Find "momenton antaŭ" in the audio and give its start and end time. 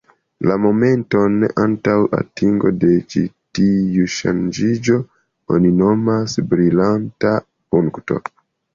0.61-1.93